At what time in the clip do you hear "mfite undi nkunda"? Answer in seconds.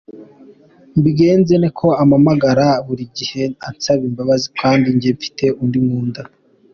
5.17-6.21